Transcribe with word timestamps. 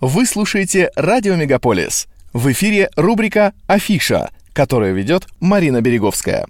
Вы 0.00 0.24
слушаете 0.24 0.90
«Радио 0.96 1.36
Мегаполис». 1.36 2.08
В 2.32 2.50
эфире 2.52 2.88
рубрика 2.96 3.52
«Афиша», 3.66 4.30
которую 4.54 4.94
ведет 4.94 5.26
Марина 5.40 5.82
Береговская. 5.82 6.46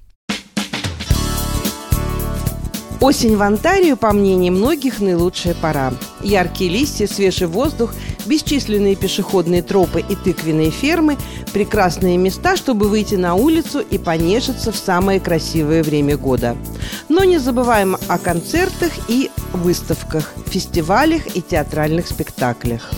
Осень 3.00 3.36
в 3.36 3.42
Онтарио, 3.42 3.96
по 3.96 4.12
мнению 4.12 4.52
многих, 4.52 5.00
наилучшая 5.00 5.54
пора. 5.54 5.92
Яркие 6.22 6.70
листья, 6.70 7.08
свежий 7.08 7.48
воздух, 7.48 7.92
бесчисленные 8.24 8.94
пешеходные 8.94 9.62
тропы 9.62 10.04
и 10.08 10.14
тыквенные 10.14 10.70
фермы– 10.70 11.16
прекрасные 11.52 12.18
места, 12.18 12.56
чтобы 12.56 12.88
выйти 12.88 13.16
на 13.16 13.34
улицу 13.34 13.80
и 13.80 13.98
понежиться 13.98 14.70
в 14.70 14.76
самое 14.76 15.18
красивое 15.18 15.82
время 15.82 16.16
года. 16.16 16.56
Но 17.08 17.24
не 17.24 17.38
забываем 17.38 17.96
о 18.06 18.18
концертах 18.18 18.92
и 19.08 19.28
выставках, 19.52 20.34
фестивалях 20.46 21.34
и 21.34 21.42
театральных 21.42 22.06
спектаклях. 22.06 22.92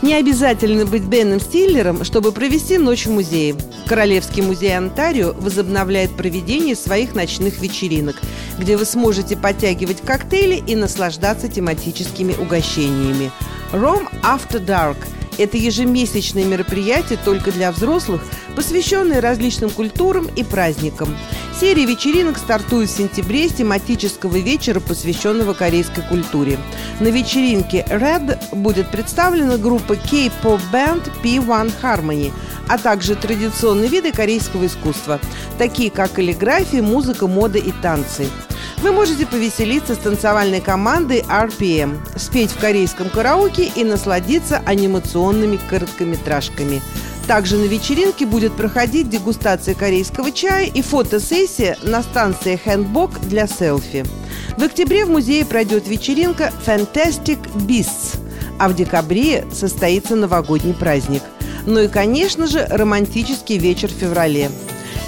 Не 0.00 0.14
обязательно 0.14 0.86
быть 0.86 1.02
Беном 1.02 1.40
Стиллером, 1.40 2.04
чтобы 2.04 2.30
провести 2.30 2.78
ночь 2.78 3.06
в 3.06 3.10
музее. 3.10 3.56
Королевский 3.86 4.42
музей 4.42 4.76
Онтарио 4.76 5.32
возобновляет 5.32 6.16
проведение 6.16 6.76
своих 6.76 7.14
ночных 7.16 7.60
вечеринок, 7.60 8.16
где 8.58 8.76
вы 8.76 8.84
сможете 8.84 9.36
подтягивать 9.36 10.00
коктейли 10.00 10.62
и 10.64 10.76
наслаждаться 10.76 11.48
тематическими 11.48 12.32
угощениями. 12.32 13.32
Rome 13.72 14.08
After 14.22 14.64
Dark– 14.64 14.96
это 15.38 15.56
ежемесячное 15.56 16.44
мероприятие 16.44 17.18
только 17.24 17.52
для 17.52 17.72
взрослых, 17.72 18.20
посвященное 18.54 19.20
различным 19.20 19.70
культурам 19.70 20.28
и 20.36 20.44
праздникам. 20.44 21.16
Серия 21.58 21.86
вечеринок 21.86 22.38
стартует 22.38 22.90
в 22.90 22.96
сентябре 22.96 23.48
с 23.48 23.54
тематического 23.54 24.36
вечера, 24.36 24.80
посвященного 24.80 25.54
корейской 25.54 26.02
культуре. 26.02 26.58
На 27.00 27.08
вечеринке 27.08 27.86
Red 27.88 28.54
будет 28.54 28.90
представлена 28.90 29.56
группа 29.56 29.96
K-pop 29.96 30.60
band 30.72 31.10
P1 31.22 31.72
Harmony, 31.82 32.32
а 32.68 32.78
также 32.78 33.16
традиционные 33.16 33.88
виды 33.88 34.12
корейского 34.12 34.66
искусства, 34.66 35.20
такие 35.56 35.90
как 35.90 36.12
каллиграфия, 36.12 36.82
музыка, 36.82 37.26
мода 37.26 37.58
и 37.58 37.72
танцы. 37.72 38.28
Вы 38.82 38.92
можете 38.92 39.26
повеселиться 39.26 39.94
с 39.94 39.98
танцевальной 39.98 40.60
командой 40.60 41.24
RPM, 41.28 41.98
спеть 42.16 42.52
в 42.52 42.60
корейском 42.60 43.10
караоке 43.10 43.64
и 43.74 43.84
насладиться 43.84 44.62
анимационными 44.64 45.58
короткометражками– 45.68 46.80
также 47.28 47.58
на 47.58 47.66
вечеринке 47.66 48.24
будет 48.24 48.54
проходить 48.54 49.10
дегустация 49.10 49.74
корейского 49.74 50.32
чая 50.32 50.64
и 50.64 50.80
фотосессия 50.80 51.76
на 51.82 52.02
станции 52.02 52.56
Хэндбок 52.56 53.20
для 53.20 53.46
селфи. 53.46 54.06
В 54.56 54.62
октябре 54.62 55.04
в 55.04 55.10
музее 55.10 55.44
пройдет 55.44 55.86
вечеринка 55.86 56.50
Fantastic 56.66 57.38
Beasts, 57.54 58.18
а 58.58 58.70
в 58.70 58.74
декабре 58.74 59.44
состоится 59.52 60.16
новогодний 60.16 60.72
праздник. 60.72 61.22
Ну 61.66 61.80
и, 61.80 61.88
конечно 61.88 62.46
же, 62.46 62.66
романтический 62.66 63.58
вечер 63.58 63.90
в 63.90 63.96
феврале. 63.96 64.50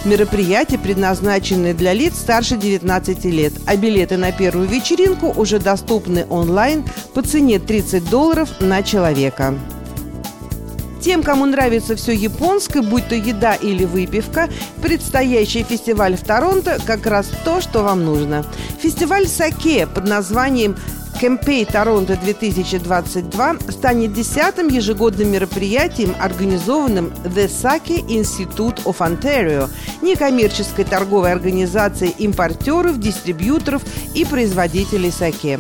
Мероприятие 0.02 0.78
предназначено 0.78 1.74
для 1.74 1.92
лиц 1.92 2.14
старше 2.14 2.56
19 2.56 3.24
лет, 3.26 3.52
а 3.66 3.76
билеты 3.76 4.16
на 4.16 4.32
первую 4.32 4.66
вечеринку 4.66 5.30
уже 5.36 5.58
доступны 5.58 6.24
онлайн 6.30 6.84
по 7.12 7.20
цене 7.20 7.58
30 7.58 8.08
долларов 8.08 8.48
на 8.60 8.82
человека. 8.82 9.58
Тем, 11.02 11.22
кому 11.22 11.44
нравится 11.44 11.96
все 11.96 12.12
японское, 12.12 12.80
будь 12.80 13.08
то 13.08 13.14
еда 13.14 13.54
или 13.54 13.84
выпивка, 13.84 14.48
предстоящий 14.82 15.64
фестиваль 15.64 16.16
в 16.16 16.22
Торонто 16.22 16.78
как 16.86 17.06
раз 17.06 17.26
то, 17.44 17.60
что 17.60 17.82
вам 17.82 18.04
нужно. 18.04 18.44
Фестиваль 18.80 19.26
Саке 19.26 19.86
под 19.86 20.06
названием 20.06 20.76
Кэмпей 21.20 21.66
Торонто 21.66 22.16
2022 22.16 23.56
станет 23.68 24.14
десятым 24.14 24.68
ежегодным 24.68 25.30
мероприятием, 25.30 26.16
организованным 26.18 27.12
The 27.24 27.46
Sake 27.46 28.06
Institute 28.08 28.82
of 28.84 29.00
Ontario, 29.00 29.68
некоммерческой 30.00 30.86
торговой 30.86 31.32
организацией 31.32 32.14
импортеров, 32.16 32.98
дистрибьюторов 32.98 33.82
и 34.14 34.24
производителей 34.24 35.10
саке. 35.10 35.58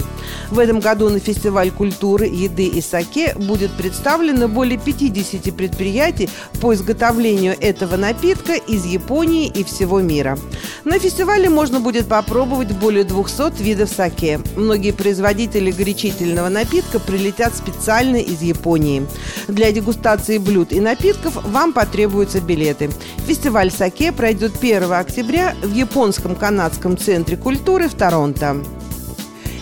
В 0.50 0.58
этом 0.58 0.80
году 0.80 1.10
на 1.10 1.18
фестиваль 1.18 1.70
культуры, 1.70 2.24
еды 2.24 2.64
и 2.64 2.80
саке 2.80 3.34
будет 3.36 3.70
представлено 3.72 4.48
более 4.48 4.78
50 4.78 5.54
предприятий 5.54 6.30
по 6.62 6.72
изготовлению 6.72 7.54
этого 7.60 7.96
напитка 7.96 8.54
из 8.54 8.86
Японии 8.86 9.46
и 9.46 9.62
всего 9.62 10.00
мира. 10.00 10.38
На 10.84 10.98
фестивале 10.98 11.50
можно 11.50 11.80
будет 11.80 12.06
попробовать 12.06 12.72
более 12.72 13.04
200 13.04 13.62
видов 13.62 13.90
саке. 13.90 14.40
Многие 14.56 14.92
производители 14.92 15.49
производители 15.50 15.70
горячительного 15.70 16.48
напитка 16.48 17.00
прилетят 17.00 17.54
специально 17.54 18.16
из 18.16 18.40
Японии. 18.42 19.06
Для 19.48 19.72
дегустации 19.72 20.38
блюд 20.38 20.72
и 20.72 20.80
напитков 20.80 21.42
вам 21.44 21.72
потребуются 21.72 22.40
билеты. 22.40 22.90
Фестиваль 23.26 23.70
саке 23.70 24.12
пройдет 24.12 24.52
1 24.60 24.92
октября 24.92 25.54
в 25.62 25.72
Японском 25.72 26.36
канадском 26.36 26.96
центре 26.96 27.36
культуры 27.36 27.88
в 27.88 27.94
Торонто. 27.94 28.58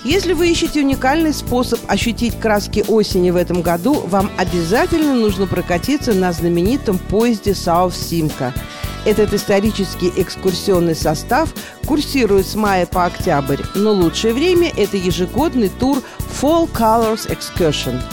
Если 0.05 0.33
вы 0.33 0.51
ищете 0.51 0.81
уникальный 0.81 1.33
способ 1.33 1.81
ощутить 1.89 2.39
краски 2.39 2.85
осени 2.87 3.31
в 3.31 3.37
этом 3.37 3.63
году, 3.63 3.95
вам 3.95 4.31
обязательно 4.39 5.15
нужно 5.15 5.47
прокатиться 5.47 6.13
на 6.13 6.33
знаменитом 6.33 6.99
поезде 6.99 7.53
South 7.53 7.93
Simca– 7.93 8.53
этот 9.09 9.33
исторический 9.33 10.13
экскурсионный 10.17 10.95
состав 10.95 11.49
курсирует 11.87 12.47
с 12.47 12.55
мая 12.55 12.85
по 12.85 13.07
октябрь, 13.07 13.63
но 13.75 13.93
лучшее 13.93 14.35
время– 14.35 14.71
это 14.77 14.99
ежегодный 14.99 15.71
тур 15.71 16.03
Fall 16.41 16.71
Colors 16.71 17.27
Excursion– 17.27 18.03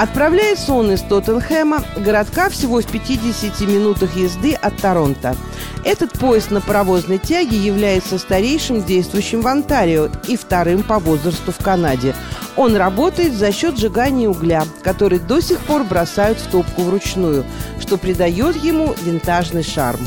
Отправляется 0.00 0.72
он 0.72 0.90
из 0.92 1.02
Тоттенхэма, 1.02 1.84
городка 1.94 2.48
всего 2.48 2.80
в 2.80 2.86
50 2.86 3.60
минутах 3.68 4.16
езды 4.16 4.54
от 4.54 4.74
Торонто. 4.78 5.36
Этот 5.84 6.12
поезд 6.12 6.50
на 6.50 6.62
паровозной 6.62 7.18
тяге 7.18 7.58
является 7.58 8.18
старейшим 8.18 8.82
действующим 8.82 9.42
в 9.42 9.46
Онтарио 9.46 10.08
и 10.26 10.38
вторым 10.38 10.84
по 10.84 10.98
возрасту 11.00 11.52
в 11.52 11.58
Канаде. 11.58 12.14
Он 12.56 12.76
работает 12.76 13.32
за 13.34 13.52
счет 13.52 13.78
сжигания 13.78 14.28
угля, 14.28 14.64
который 14.82 15.18
до 15.18 15.40
сих 15.40 15.60
пор 15.60 15.84
бросают 15.84 16.38
в 16.38 16.50
топку 16.50 16.82
вручную, 16.82 17.44
что 17.80 17.96
придает 17.96 18.56
ему 18.56 18.94
винтажный 19.04 19.62
шарм. 19.62 20.00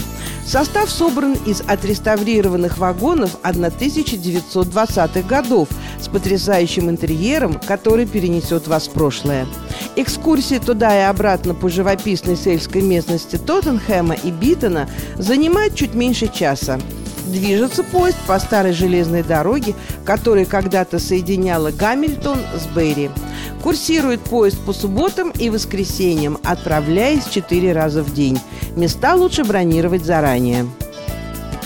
Состав 0.46 0.90
собран 0.90 1.38
из 1.46 1.62
отреставрированных 1.62 2.78
вагонов 2.78 3.38
1920-х 3.44 5.22
годов 5.22 5.70
с 6.02 6.10
потрясающим 6.10 6.90
интерьером, 6.90 7.60
который 7.66 8.06
перенесет 8.06 8.68
вас 8.68 8.88
в 8.88 8.92
прошлое. 8.92 9.48
Экскурсии 9.96 10.58
туда 10.60 10.98
и 11.00 11.04
обратно 11.04 11.54
по 11.54 11.70
живописной 11.70 12.36
сельской 12.36 12.82
местности 12.82 13.38
Тоттенхэма 13.38 14.16
и 14.16 14.32
Битона 14.32 14.90
занимают 15.18 15.76
чуть 15.76 15.94
меньше 15.94 16.28
часа. 16.28 16.78
Движется 17.28 17.84
поезд 17.84 18.18
по 18.28 18.38
старой 18.40 18.74
железной 18.74 19.24
дороге, 19.24 19.76
которая 20.06 20.46
когда-то 20.46 21.00
соединяла 21.00 21.72
Гамильтон 21.72 22.40
с 22.56 22.66
Берри. 22.76 23.10
Курсирует 23.62 24.22
поезд 24.22 24.60
по 24.66 24.74
субботам 24.74 25.32
и 25.32 25.50
воскресеньям, 25.50 26.38
отправляясь 26.44 27.28
четыре 27.28 27.72
раза 27.72 28.04
в 28.04 28.14
день. 28.14 28.40
Места 28.76 29.16
лучше 29.16 29.46
бронировать 29.46 30.04
заранее. 30.04 30.66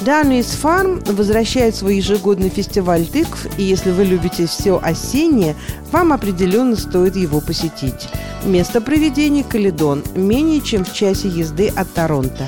Дануис 0.01 0.51
Фарм 0.51 1.01
возвращает 1.05 1.75
свой 1.75 1.97
ежегодный 1.97 2.49
фестиваль 2.49 3.05
тыкв, 3.05 3.47
и 3.57 3.63
если 3.63 3.89
вы 3.89 4.03
любите 4.03 4.45
все 4.45 4.79
осеннее, 4.81 5.55
вам 5.91 6.13
определенно 6.13 6.75
стоит 6.75 7.15
его 7.15 7.41
посетить. 7.41 8.07
Место 8.45 8.79
проведения– 8.79 9.43
Каледон, 9.49 10.03
менее 10.15 10.61
чем 10.61 10.85
в 10.85 10.93
часе 10.93 11.27
езды 11.27 11.69
от 11.75 11.91
Торонто. 11.93 12.47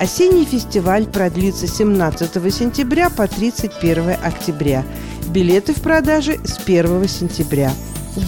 Осенний 0.00 0.44
фестиваль 0.44 1.06
продлится 1.06 1.66
17 1.66 2.54
сентября 2.54 3.08
по 3.08 3.26
31 3.26 4.16
октября. 4.22 4.84
Билеты 5.28 5.72
в 5.72 5.80
продаже 5.80 6.38
с 6.44 6.58
1 6.58 7.08
сентября. 7.08 7.72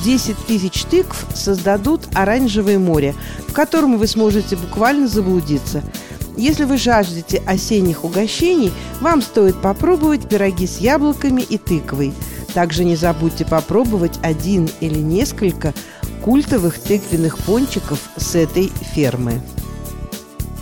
10 0.05 0.37
тысяч 0.47 0.85
тыкв 0.85 1.27
создадут 1.35 2.03
оранжевое 2.15 2.79
море, 2.79 3.15
в 3.47 3.53
котором 3.53 3.99
вы 3.99 4.07
сможете 4.07 4.57
буквально 4.57 5.09
заблудиться– 5.09 5.83
если 6.39 6.63
вы 6.63 6.79
жаждете 6.79 7.43
осенних 7.47 8.05
угощений, 8.05 8.73
вам 9.01 9.23
стоит 9.23 9.61
попробовать 9.61 10.29
пироги 10.29 10.69
с 10.69 10.79
яблоками 10.79 11.43
и 11.43 11.59
тыквой. 11.59 12.15
Также 12.55 12.85
не 12.85 12.95
забудьте 12.95 13.45
попробовать 13.45 14.21
один 14.23 14.71
или 14.79 15.01
несколько 15.01 15.75
культовых 16.23 16.79
тыквенных 16.79 17.39
пончиков 17.39 17.99
с 18.17 18.37
этой 18.37 18.71
фермы. 18.95 19.43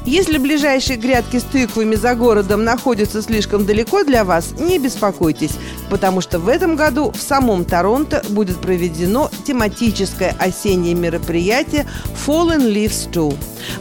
Если 0.06 0.38
ближайшие 0.38 0.98
грядки 0.98 1.38
с 1.40 1.42
тыквами 1.42 1.96
за 1.96 2.14
городом 2.14 2.62
находятся 2.62 3.22
слишком 3.22 3.66
далеко 3.66 4.04
для 4.04 4.24
вас, 4.24 4.52
не 4.56 4.78
беспокойтесь, 4.78 5.58
потому 5.90 6.20
что 6.20 6.38
в 6.38 6.48
этом 6.48 6.76
году 6.76 7.10
в 7.10 7.20
самом 7.20 7.64
Торонто 7.64 8.22
будет 8.28 8.58
проведено 8.58 9.28
тематическое 9.44 10.36
осеннее 10.38 10.94
мероприятие 10.94 11.88
Fallen 12.24 12.72
Leaves 12.72 13.10
2. 13.10 13.32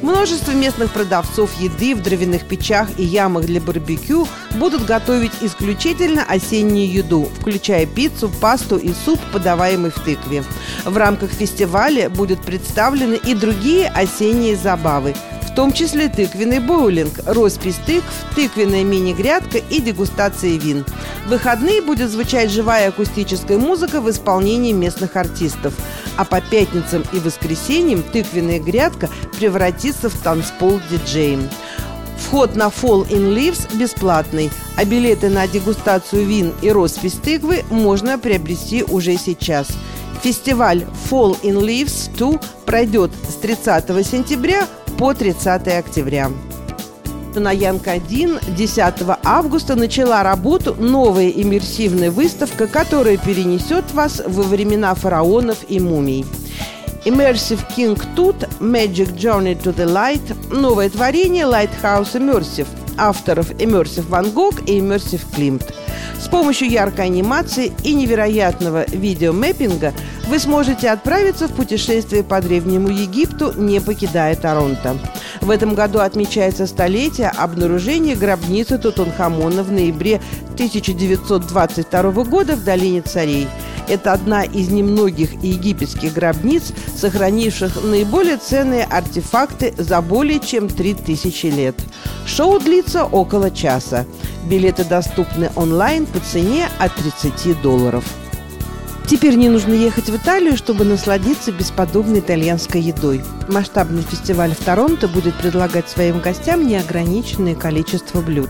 Множество 0.01 0.51
местных 0.51 0.91
продавцов 0.91 1.51
еды 1.59 1.93
в 1.93 2.01
дровяных 2.01 2.47
печах 2.47 2.89
и 2.97 3.03
ямах 3.03 3.45
для 3.45 3.61
барбекю 3.61 4.27
будут 4.55 4.83
готовить 4.85 5.33
исключительно 5.41 6.23
осеннюю 6.23 6.91
еду, 6.91 7.29
включая 7.39 7.85
пиццу, 7.85 8.29
пасту 8.41 8.77
и 8.77 8.91
суп, 9.05 9.19
подаваемый 9.31 9.91
в 9.91 9.99
тыкве. 9.99 10.43
В 10.85 10.97
рамках 10.97 11.29
фестиваля 11.29 12.09
будут 12.09 12.41
представлены 12.41 13.13
и 13.13 13.35
другие 13.35 13.89
осенние 13.89 14.55
забавы, 14.55 15.13
том 15.55 15.71
числе 15.71 16.09
тыквенный 16.09 16.59
боулинг, 16.59 17.21
роспись 17.25 17.79
тыкв, 17.85 18.05
тыквенная 18.35 18.83
мини-грядка 18.83 19.57
и 19.57 19.79
дегустация 19.79 20.57
вин. 20.57 20.85
В 21.25 21.29
выходные 21.29 21.81
будет 21.81 22.11
звучать 22.11 22.51
живая 22.51 22.89
акустическая 22.89 23.57
музыка 23.57 24.01
в 24.01 24.09
исполнении 24.09 24.73
местных 24.73 25.15
артистов. 25.15 25.73
А 26.17 26.25
по 26.25 26.41
пятницам 26.41 27.03
и 27.13 27.19
воскресеньям 27.19 28.03
тыквенная 28.03 28.59
грядка 28.59 29.09
превратится 29.37 30.09
в 30.09 30.17
танцпол 30.17 30.81
диджеем. 30.91 31.49
Вход 32.17 32.55
на 32.55 32.67
Fall 32.67 33.07
in 33.09 33.33
Leaves 33.33 33.75
бесплатный, 33.77 34.51
а 34.75 34.83
билеты 34.83 35.29
на 35.29 35.47
дегустацию 35.47 36.25
вин 36.25 36.53
и 36.61 36.69
роспись 36.69 37.13
тыквы 37.13 37.63
можно 37.69 38.19
приобрести 38.19 38.83
уже 38.83 39.15
сейчас. 39.17 39.67
Фестиваль 40.21 40.85
Fall 41.09 41.39
in 41.43 41.59
Leaves 41.59 42.09
2 42.17 42.39
пройдет 42.65 43.11
с 43.29 43.35
30 43.35 44.05
сентября 44.05 44.67
по 44.97 45.13
30 45.13 45.67
октября. 45.67 46.31
На 47.35 47.51
Янг-1 47.51 48.55
10 48.55 48.93
августа 49.23 49.75
начала 49.75 50.23
работу 50.23 50.75
новая 50.79 51.29
иммерсивная 51.29 52.11
выставка, 52.11 52.67
которая 52.67 53.17
перенесет 53.17 53.91
вас 53.91 54.21
во 54.25 54.43
времена 54.43 54.95
фараонов 54.95 55.57
и 55.67 55.79
мумий. 55.79 56.25
Immersive 57.03 57.59
King 57.75 58.01
Tut 58.15 58.47
Magic 58.59 59.15
Journey 59.15 59.61
to 59.61 59.75
the 59.75 59.85
Light– 59.85 60.35
новое 60.51 60.89
творение 60.89 61.43
Lighthouse 61.43 62.13
Immersive 62.13 62.67
авторов 62.97 63.51
Immersive 63.51 64.07
Van 64.09 64.33
Gogh 64.33 64.63
и 64.65 64.79
Immersive 64.79 65.21
Klimt. 65.35 65.63
С 66.25 66.27
помощью 66.27 66.71
яркой 66.71 67.05
анимации 67.05 67.71
и 67.83 67.93
невероятного 67.93 68.89
видеомэппинга 68.89 69.93
вы 70.27 70.39
сможете 70.39 70.89
отправиться 70.89 71.47
в 71.47 71.51
путешествие 71.51 72.23
по 72.23 72.41
Древнему 72.41 72.89
Египту, 72.89 73.53
не 73.55 73.79
покидая 73.79 74.35
Торонто. 74.35 74.97
В 75.41 75.51
этом 75.51 75.75
году 75.75 75.99
отмечается 75.99 76.65
столетие 76.65 77.29
обнаружения 77.29 78.15
гробницы 78.15 78.79
Тутанхамона 78.79 79.61
в 79.61 79.71
ноябре 79.71 80.19
1922 80.55 82.01
года 82.23 82.55
в 82.55 82.63
Долине 82.63 83.03
Царей. 83.03 83.47
Это 83.87 84.11
одна 84.11 84.43
из 84.43 84.69
немногих 84.69 85.31
египетских 85.43 86.13
гробниц, 86.13 86.73
сохранивших 86.97 87.83
наиболее 87.83 88.37
ценные 88.37 88.85
артефакты 88.85 89.75
за 89.77 90.01
более 90.01 90.39
чем 90.39 90.69
3000 90.69 91.45
лет. 91.47 91.75
Шоу 92.25 92.59
длится 92.59 93.05
около 93.05 93.51
часа. 93.51 94.07
Билеты 94.45 94.83
доступны 94.83 95.49
онлайн 95.55 96.05
по 96.05 96.19
цене 96.19 96.69
от 96.77 96.93
30 96.95 97.61
долларов. 97.61 98.05
Теперь 99.07 99.35
не 99.35 99.49
нужно 99.49 99.73
ехать 99.73 100.09
в 100.09 100.15
Италию, 100.15 100.55
чтобы 100.55 100.83
насладиться 100.83 101.51
бесподобной 101.51 102.19
итальянской 102.19 102.81
едой. 102.81 103.23
Масштабный 103.47 104.03
фестиваль 104.03 104.53
в 104.53 104.63
Торонто 104.63 105.07
будет 105.07 105.35
предлагать 105.35 105.89
своим 105.89 106.19
гостям 106.19 106.65
неограниченное 106.65 107.55
количество 107.55 108.21
блюд. 108.21 108.49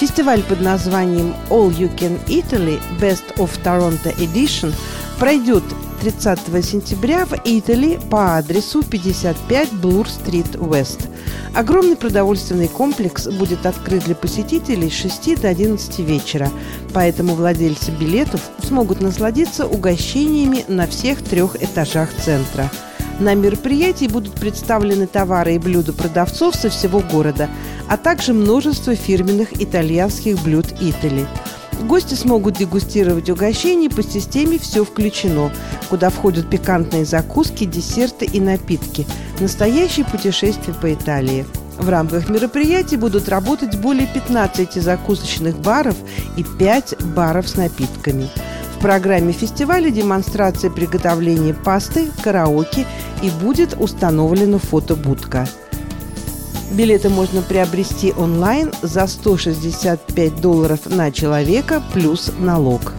Фестиваль 0.00 0.42
под 0.42 0.60
названием 0.62 1.34
All 1.48 1.70
You 1.70 1.94
Can 1.96 2.18
Italy 2.26 2.80
Best 3.00 3.36
of 3.36 3.50
Toronto 3.62 4.16
Edition 4.18 4.74
пройдет 5.20 5.62
30 6.00 6.64
сентября 6.64 7.26
в 7.26 7.34
Итали 7.44 8.00
по 8.10 8.38
адресу 8.38 8.82
55 8.82 9.70
Блур-стрит 9.74 10.56
Уэст. 10.56 11.08
Огромный 11.54 11.94
продовольственный 11.94 12.68
комплекс 12.68 13.26
будет 13.26 13.66
открыт 13.66 14.04
для 14.04 14.14
посетителей 14.14 14.88
с 14.88 14.94
6 14.94 15.42
до 15.42 15.48
11 15.48 15.98
вечера, 15.98 16.48
поэтому 16.94 17.34
владельцы 17.34 17.90
билетов 17.90 18.40
смогут 18.62 19.02
насладиться 19.02 19.66
угощениями 19.66 20.64
на 20.68 20.86
всех 20.86 21.22
трех 21.22 21.62
этажах 21.62 22.08
центра. 22.16 22.70
На 23.18 23.34
мероприятии 23.34 24.06
будут 24.06 24.32
представлены 24.40 25.06
товары 25.06 25.56
и 25.56 25.58
блюда 25.58 25.92
продавцов 25.92 26.56
со 26.56 26.70
всего 26.70 27.00
города, 27.00 27.50
а 27.90 27.98
также 27.98 28.32
множество 28.32 28.94
фирменных 28.94 29.60
итальянских 29.60 30.42
блюд 30.42 30.68
Итали– 30.80 31.26
Гости 31.86 32.14
смогут 32.14 32.58
дегустировать 32.58 33.30
угощения 33.30 33.88
по 33.88 34.02
системе 34.02 34.58
«Все 34.58 34.84
включено», 34.84 35.50
куда 35.88 36.10
входят 36.10 36.48
пикантные 36.50 37.04
закуски, 37.04 37.64
десерты 37.64 38.26
и 38.26 38.38
напитки. 38.38 39.06
Настоящее 39.40 40.04
путешествие 40.04 40.74
по 40.74 40.92
Италии. 40.92 41.46
В 41.78 41.88
рамках 41.88 42.28
мероприятий 42.28 42.96
будут 42.96 43.28
работать 43.30 43.80
более 43.80 44.06
15 44.06 44.74
закусочных 44.74 45.58
баров 45.58 45.96
и 46.36 46.44
5 46.44 47.02
баров 47.14 47.48
с 47.48 47.56
напитками. 47.56 48.28
В 48.76 48.82
программе 48.82 49.32
фестиваля 49.32 49.90
демонстрация 49.90 50.70
приготовления 50.70 51.54
пасты, 51.54 52.10
караоке 52.22 52.86
и 53.22 53.30
будет 53.30 53.74
установлена 53.78 54.58
фотобудка– 54.58 55.48
Билеты 56.70 57.08
можно 57.08 57.42
приобрести 57.42 58.12
онлайн 58.16 58.72
за 58.82 59.06
165 59.06 60.40
долларов 60.40 60.80
на 60.86 61.10
человека 61.10 61.82
плюс 61.92 62.30
налог. 62.38 62.94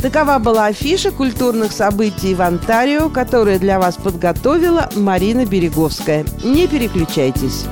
Такова 0.00 0.38
была 0.38 0.66
афиша 0.66 1.10
культурных 1.10 1.72
событий 1.72 2.34
в 2.34 2.42
Онтарио, 2.42 3.08
которую 3.08 3.58
для 3.58 3.78
вас 3.78 3.96
подготовила 3.96 4.90
Марина 4.94 5.46
Береговская. 5.46 6.24
Не 6.44 6.66
переключайтесь. 6.66 7.64